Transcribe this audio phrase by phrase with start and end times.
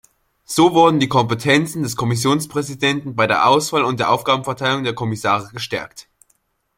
[0.45, 6.07] So wurden die Kompetenzen des Kommissionspräsidenten bei der Auswahl und Aufgabenverteilung der Kommissare gestärkt.